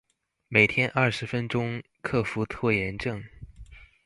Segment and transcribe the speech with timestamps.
[0.47, 3.23] 每天二十分鐘克服拖延症